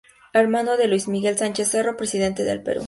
[0.33, 2.79] Hermano de Luis Miguel Sánchez Cerro, presidente del Perú.